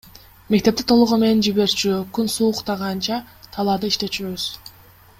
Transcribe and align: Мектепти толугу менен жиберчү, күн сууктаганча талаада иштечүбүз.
Мектепти 0.53 0.85
толугу 0.91 1.17
менен 1.23 1.43
жиберчү, 1.49 1.93
күн 2.17 2.31
сууктаганча 2.39 3.23
талаада 3.59 3.93
иштечүбүз. 3.95 4.51